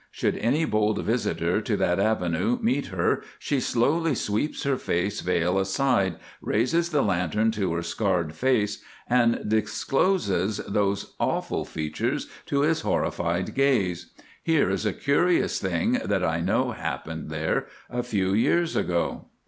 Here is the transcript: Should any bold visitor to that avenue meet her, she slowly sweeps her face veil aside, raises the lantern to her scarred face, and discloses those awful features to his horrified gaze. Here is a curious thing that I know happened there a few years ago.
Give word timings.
Should 0.09 0.35
any 0.39 0.65
bold 0.65 0.97
visitor 1.05 1.61
to 1.61 1.77
that 1.77 1.99
avenue 1.99 2.57
meet 2.59 2.87
her, 2.87 3.21
she 3.37 3.59
slowly 3.59 4.15
sweeps 4.15 4.63
her 4.63 4.75
face 4.77 5.21
veil 5.21 5.59
aside, 5.59 6.15
raises 6.41 6.89
the 6.89 7.03
lantern 7.03 7.51
to 7.51 7.71
her 7.73 7.83
scarred 7.83 8.33
face, 8.33 8.81
and 9.07 9.47
discloses 9.47 10.57
those 10.67 11.13
awful 11.19 11.65
features 11.65 12.27
to 12.47 12.61
his 12.61 12.81
horrified 12.81 13.53
gaze. 13.53 14.11
Here 14.41 14.71
is 14.71 14.87
a 14.87 14.93
curious 14.93 15.59
thing 15.59 15.99
that 16.03 16.23
I 16.25 16.39
know 16.41 16.71
happened 16.71 17.29
there 17.29 17.67
a 17.87 18.01
few 18.01 18.33
years 18.33 18.75
ago. 18.75 19.27